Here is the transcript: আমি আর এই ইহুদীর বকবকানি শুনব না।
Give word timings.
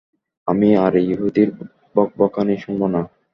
আমি 0.47 0.69
আর 0.83 0.93
এই 0.99 1.05
ইহুদীর 1.13 1.49
বকবকানি 1.95 2.55
শুনব 2.63 2.81
না। 2.93 3.01